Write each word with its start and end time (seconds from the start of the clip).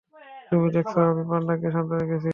তুমি 0.47 0.67
দেখেছ 0.75 0.95
আমি 1.05 1.23
পান্ডাকে 1.29 1.67
শান্ত 1.73 1.91
রেখেছি। 1.93 2.29